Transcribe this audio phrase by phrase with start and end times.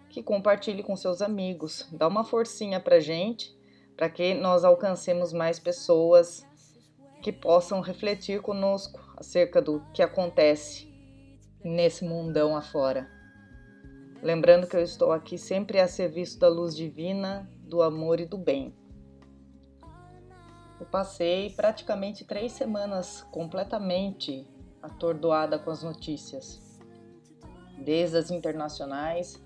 [0.08, 3.56] que compartilhe com seus amigos, dá uma forcinha pra gente,
[3.96, 6.46] para que nós alcancemos mais pessoas
[7.20, 10.88] que possam refletir conosco acerca do que acontece
[11.64, 13.10] nesse mundão afora.
[14.22, 18.38] Lembrando que eu estou aqui sempre a serviço da luz divina, do amor e do
[18.38, 18.74] bem.
[20.80, 24.46] Eu passei praticamente três semanas completamente
[24.80, 26.67] atordoada com as notícias,
[27.84, 29.40] desde as internacionais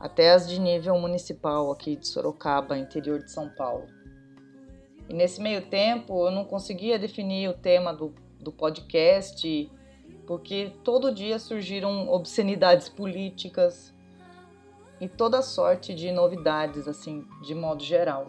[0.00, 3.86] até as de nível municipal aqui de Sorocaba, interior de São Paulo.
[5.08, 9.70] E nesse meio tempo eu não conseguia definir o tema do, do podcast,
[10.26, 13.94] porque todo dia surgiram obscenidades políticas
[15.00, 18.28] e toda sorte de novidades, assim, de modo geral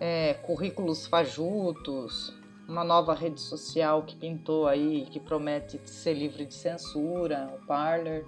[0.00, 2.32] é, currículos fajutos,
[2.68, 8.26] uma nova rede social que pintou aí, que promete ser livre de censura, o Parler,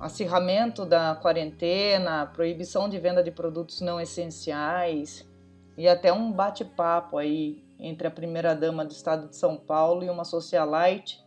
[0.00, 5.28] acirramento da quarentena, proibição de venda de produtos não essenciais
[5.76, 10.24] e até um bate-papo aí entre a primeira-dama do estado de São Paulo e uma
[10.24, 11.22] socialite,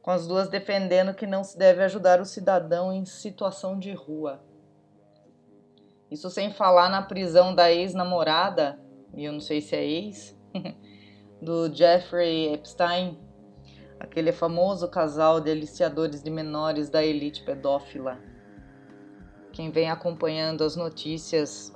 [0.00, 4.40] com as duas defendendo que não se deve ajudar o cidadão em situação de rua.
[6.10, 8.80] Isso sem falar na prisão da ex-namorada,
[9.14, 10.34] e eu não sei se é ex,
[11.40, 13.18] do Jeffrey Epstein,
[13.98, 18.18] aquele famoso casal de aliciadores de menores da elite pedófila.
[19.52, 21.74] Quem vem acompanhando as notícias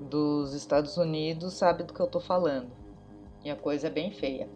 [0.00, 2.70] dos Estados Unidos sabe do que eu tô falando.
[3.44, 4.48] E a coisa é bem feia.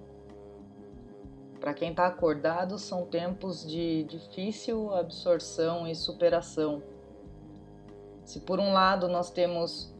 [1.60, 6.82] Para quem está acordado, são tempos de difícil absorção e superação
[8.24, 9.92] se por um lado nós temos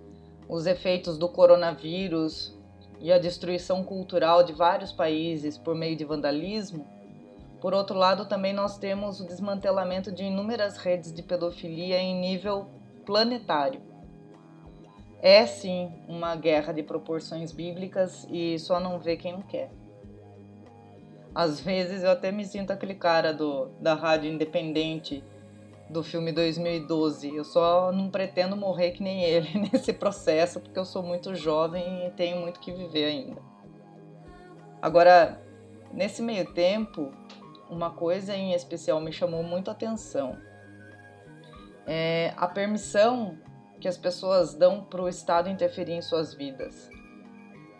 [0.49, 2.57] os efeitos do coronavírus
[3.03, 6.87] e a destruição cultural de vários países por meio de vandalismo,
[7.61, 12.67] por outro lado também nós temos o desmantelamento de inúmeras redes de pedofilia em nível
[13.05, 13.83] planetário.
[15.21, 19.71] É sim uma guerra de proporções bíblicas e só não vê quem não quer.
[21.35, 25.25] Às vezes eu até me sinto aquele cara do, da rádio independente
[25.89, 27.35] do filme 2012.
[27.35, 32.07] Eu só não pretendo morrer que nem ele nesse processo, porque eu sou muito jovem
[32.07, 33.41] e tenho muito que viver ainda.
[34.81, 35.41] Agora,
[35.93, 37.13] nesse meio tempo,
[37.71, 40.37] uma coisa em especial me chamou muito a atenção.
[41.87, 43.39] É a permissão
[43.81, 46.89] que as pessoas dão para o Estado interferir em suas vidas.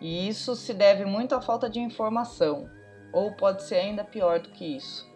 [0.01, 2.69] E isso se deve muito à falta de informação,
[3.13, 5.09] ou pode ser ainda pior do que isso.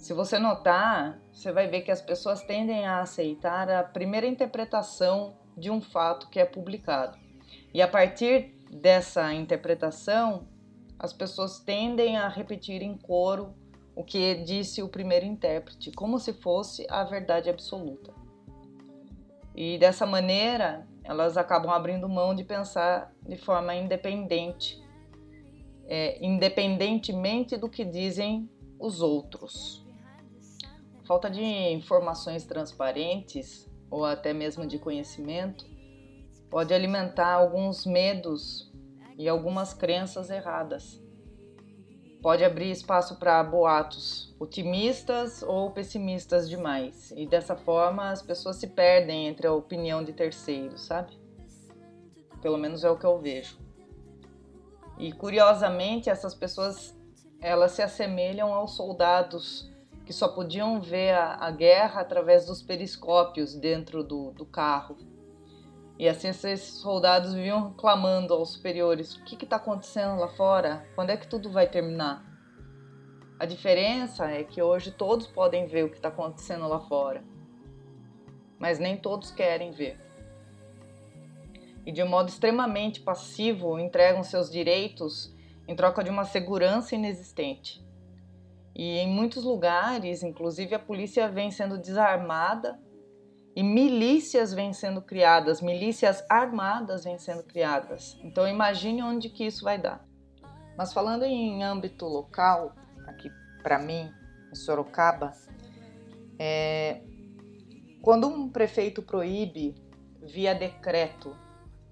[0.00, 5.36] Se você notar, você vai ver que as pessoas tendem a aceitar a primeira interpretação
[5.54, 7.18] de um fato que é publicado.
[7.74, 10.48] E a partir dessa interpretação,
[10.98, 13.54] as pessoas tendem a repetir em coro
[13.94, 18.14] o que disse o primeiro intérprete, como se fosse a verdade absoluta.
[19.54, 24.82] E dessa maneira, elas acabam abrindo mão de pensar de forma independente,
[25.86, 28.48] é, independentemente do que dizem
[28.78, 29.79] os outros
[31.10, 35.66] falta de informações transparentes ou até mesmo de conhecimento
[36.48, 38.72] pode alimentar alguns medos
[39.18, 41.02] e algumas crenças erradas.
[42.22, 47.10] pode abrir espaço para boatos otimistas ou pessimistas demais.
[47.16, 51.18] E dessa forma as pessoas se perdem entre a opinião de terceiros, sabe?
[52.40, 53.58] Pelo menos é o que eu vejo.
[54.96, 56.96] E curiosamente essas pessoas
[57.40, 59.68] elas se assemelham aos soldados
[60.10, 64.98] que só podiam ver a, a guerra através dos periscópios dentro do, do carro.
[65.96, 70.84] E assim esses soldados viviam clamando aos superiores: o que está acontecendo lá fora?
[70.96, 72.28] Quando é que tudo vai terminar?
[73.38, 77.22] A diferença é que hoje todos podem ver o que está acontecendo lá fora,
[78.58, 79.96] mas nem todos querem ver.
[81.86, 85.32] E de um modo extremamente passivo entregam seus direitos
[85.68, 87.88] em troca de uma segurança inexistente.
[88.80, 92.80] E em muitos lugares, inclusive, a polícia vem sendo desarmada
[93.54, 98.18] e milícias vêm sendo criadas, milícias armadas vêm sendo criadas.
[98.24, 100.02] Então imagine onde que isso vai dar.
[100.78, 102.74] Mas falando em âmbito local,
[103.06, 103.30] aqui
[103.62, 104.10] para mim,
[104.50, 105.32] em Sorocaba,
[106.38, 107.02] é,
[108.00, 109.74] quando um prefeito proíbe
[110.22, 111.36] via decreto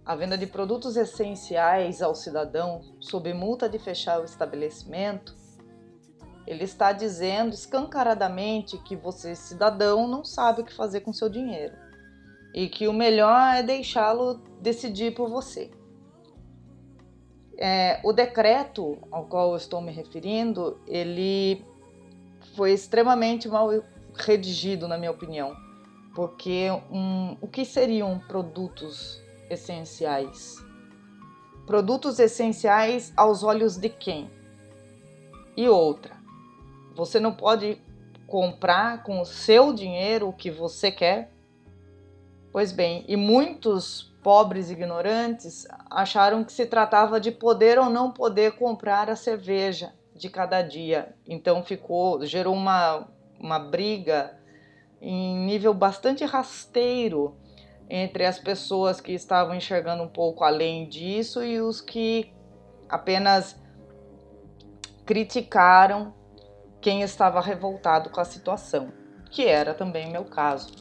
[0.07, 5.37] a venda de produtos essenciais ao cidadão sob multa de fechar o estabelecimento,
[6.49, 11.77] ele está dizendo escancaradamente que você, cidadão, não sabe o que fazer com seu dinheiro
[12.55, 15.71] e que o melhor é deixá-lo decidir por você.
[17.59, 21.63] É, o decreto ao qual eu estou me referindo, ele
[22.57, 23.69] foi extremamente mal
[24.15, 25.55] redigido, na minha opinião,
[26.15, 30.57] porque um, o que seriam produtos essenciais?
[31.67, 34.31] Produtos essenciais aos olhos de quem?
[35.55, 36.18] E outra,
[36.99, 37.81] você não pode
[38.27, 41.31] comprar com o seu dinheiro o que você quer?
[42.51, 48.57] Pois bem, e muitos pobres ignorantes acharam que se tratava de poder ou não poder
[48.57, 51.15] comprar a cerveja de cada dia.
[51.25, 53.07] Então ficou, gerou uma,
[53.39, 54.37] uma briga
[55.01, 57.37] em nível bastante rasteiro
[57.89, 62.35] entre as pessoas que estavam enxergando um pouco além disso e os que
[62.89, 63.57] apenas
[65.07, 66.18] criticaram
[66.81, 68.93] quem estava revoltado com a situação,
[69.31, 70.73] que era também meu caso.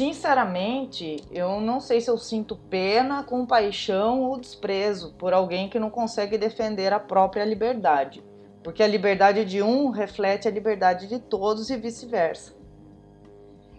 [0.00, 5.90] Sinceramente, eu não sei se eu sinto pena, compaixão ou desprezo por alguém que não
[5.90, 8.24] consegue defender a própria liberdade,
[8.62, 12.54] porque a liberdade de um reflete a liberdade de todos e vice-versa.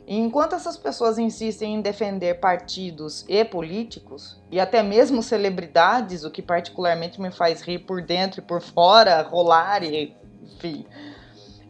[0.05, 6.41] Enquanto essas pessoas insistem em defender partidos e políticos, e até mesmo celebridades, o que
[6.41, 10.85] particularmente me faz rir por dentro e por fora, rolar e enfim.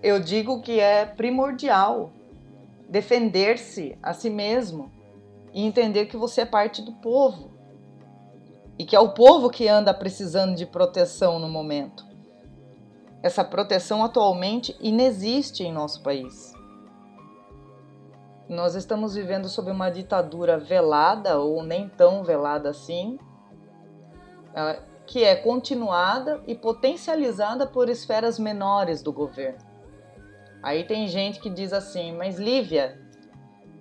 [0.01, 2.12] Eu digo que é primordial
[2.89, 4.91] defender-se a si mesmo
[5.53, 7.51] e entender que você é parte do povo
[8.77, 12.06] e que é o povo que anda precisando de proteção no momento.
[13.21, 16.51] Essa proteção atualmente inexiste em nosso país.
[18.50, 23.17] Nós estamos vivendo sob uma ditadura velada ou nem tão velada assim,
[25.06, 29.59] que é continuada e potencializada por esferas menores do governo.
[30.63, 33.00] Aí tem gente que diz assim, mas Lívia,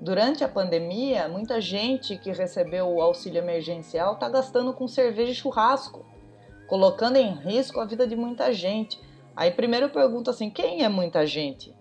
[0.00, 5.34] durante a pandemia, muita gente que recebeu o auxílio emergencial está gastando com cerveja e
[5.34, 6.06] churrasco,
[6.66, 9.00] colocando em risco a vida de muita gente.
[9.36, 11.74] Aí primeiro eu pergunto assim, quem é muita gente?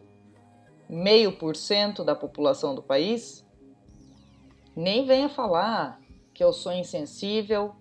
[0.88, 3.46] Meio por cento da população do país?
[4.76, 6.00] Nem venha falar
[6.34, 7.76] que eu sou insensível,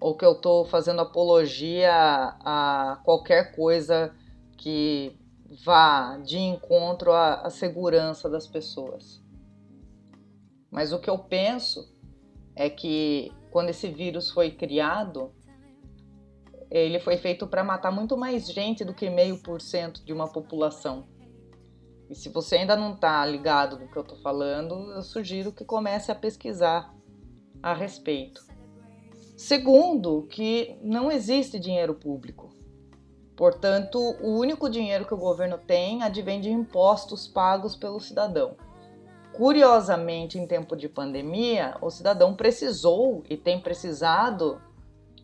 [0.00, 4.14] ou que eu estou fazendo apologia a qualquer coisa
[4.56, 5.14] que
[5.64, 9.22] vá de encontro à, à segurança das pessoas.
[10.70, 11.92] Mas o que eu penso
[12.56, 15.32] é que quando esse vírus foi criado,
[16.70, 20.28] ele foi feito para matar muito mais gente do que meio por cento de uma
[20.28, 21.08] população.
[22.08, 25.64] E se você ainda não está ligado no que eu estou falando, eu sugiro que
[25.64, 26.94] comece a pesquisar
[27.62, 28.49] a respeito.
[29.40, 32.50] Segundo, que não existe dinheiro público.
[33.34, 38.54] Portanto, o único dinheiro que o governo tem advém de impostos pagos pelo cidadão.
[39.32, 44.60] Curiosamente, em tempo de pandemia, o cidadão precisou e tem precisado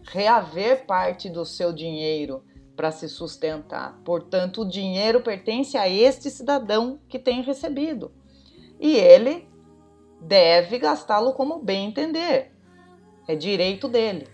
[0.02, 2.42] reaver parte do seu dinheiro
[2.74, 4.00] para se sustentar.
[4.02, 8.10] Portanto, o dinheiro pertence a este cidadão que tem recebido.
[8.80, 9.46] E ele
[10.22, 12.55] deve gastá-lo como bem entender.
[13.26, 14.28] É direito dele.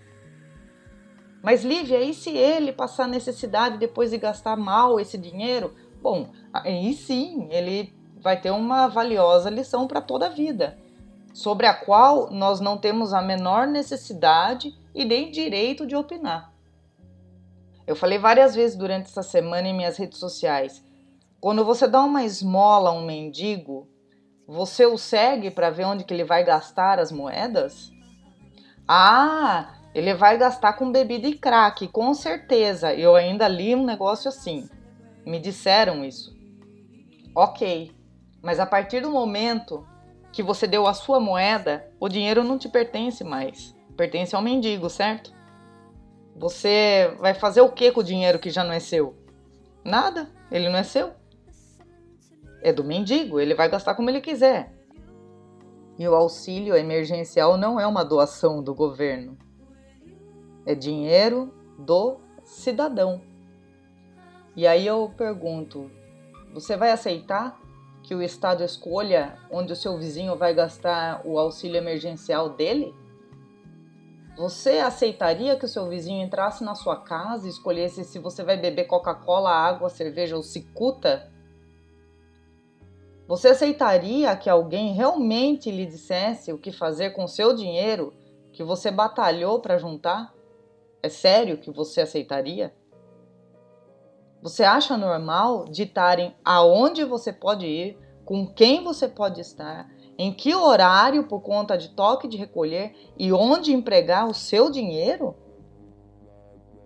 [1.42, 5.75] Mas, Lívia, e se ele passar necessidade depois de gastar mal esse dinheiro?
[6.00, 10.78] Bom, aí sim, ele vai ter uma valiosa lição para toda a vida,
[11.34, 16.52] sobre a qual nós não temos a menor necessidade e nem direito de opinar.
[17.84, 20.84] Eu falei várias vezes durante essa semana em minhas redes sociais.
[21.40, 23.88] Quando você dá uma esmola a um mendigo,
[24.46, 27.90] você o segue para ver onde que ele vai gastar as moedas?
[28.94, 32.92] Ah, ele vai gastar com bebida e crack, com certeza.
[32.92, 34.68] Eu ainda li um negócio assim.
[35.25, 36.37] Me disseram isso.
[37.34, 37.90] Ok,
[38.42, 39.88] mas a partir do momento
[40.30, 43.75] que você deu a sua moeda, o dinheiro não te pertence mais.
[43.96, 45.32] Pertence ao mendigo, certo?
[46.37, 49.16] Você vai fazer o que com o dinheiro que já não é seu?
[49.82, 51.12] Nada, ele não é seu.
[52.61, 54.70] É do mendigo, ele vai gastar como ele quiser.
[55.99, 59.37] E o auxílio emergencial não é uma doação do governo.
[60.64, 63.20] É dinheiro do cidadão.
[64.56, 65.90] E aí eu pergunto:
[66.52, 67.61] você vai aceitar
[68.02, 72.94] que o Estado escolha onde o seu vizinho vai gastar o auxílio emergencial dele?
[74.37, 78.56] Você aceitaria que o seu vizinho entrasse na sua casa e escolhesse se você vai
[78.56, 81.30] beber Coca-Cola, água, cerveja ou cicuta?
[83.32, 88.12] Você aceitaria que alguém realmente lhe dissesse o que fazer com seu dinheiro
[88.52, 90.34] que você batalhou para juntar?
[91.02, 92.74] É sério que você aceitaria?
[94.42, 100.54] Você acha normal ditarem aonde você pode ir, com quem você pode estar, em que
[100.54, 105.34] horário por conta de toque de recolher e onde empregar o seu dinheiro?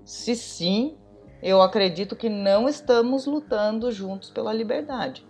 [0.04, 0.96] Se sim,
[1.42, 5.26] eu acredito que não estamos lutando juntos pela liberdade.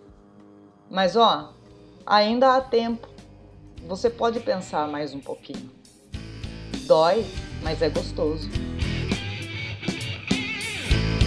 [0.90, 1.52] Mas ó,
[2.06, 3.08] ainda há tempo.
[3.88, 5.70] Você pode pensar mais um pouquinho.
[6.86, 7.24] Dói,
[7.62, 8.48] mas é gostoso.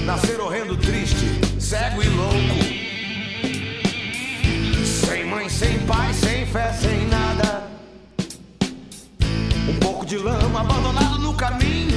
[0.06, 1.26] Nascer horrendo, triste,
[1.60, 2.80] cego e louco.
[4.86, 7.68] Sem mãe, sem pai, sem fé, sem nada.
[9.70, 11.89] Um pouco de lama abandonado no caminho.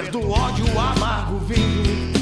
[0.00, 2.19] beber do ódio amargo vinho.